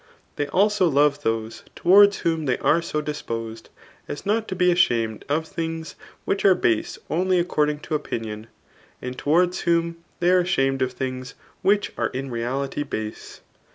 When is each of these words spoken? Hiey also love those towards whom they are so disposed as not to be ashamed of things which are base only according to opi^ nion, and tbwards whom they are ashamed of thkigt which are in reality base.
Hiey 0.35 0.49
also 0.51 0.87
love 0.87 1.21
those 1.21 1.63
towards 1.75 2.21
whom 2.21 2.45
they 2.45 2.57
are 2.57 2.81
so 2.81 3.01
disposed 3.01 3.69
as 4.07 4.25
not 4.25 4.47
to 4.47 4.55
be 4.55 4.71
ashamed 4.71 5.23
of 5.29 5.47
things 5.47 5.93
which 6.25 6.43
are 6.43 6.55
base 6.55 6.97
only 7.07 7.37
according 7.37 7.81
to 7.81 7.99
opi^ 7.99 8.19
nion, 8.19 8.47
and 8.99 9.15
tbwards 9.15 9.59
whom 9.59 9.97
they 10.19 10.31
are 10.31 10.39
ashamed 10.39 10.81
of 10.81 10.97
thkigt 10.97 11.35
which 11.61 11.91
are 11.99 12.07
in 12.15 12.31
reality 12.31 12.81
base. 12.81 13.41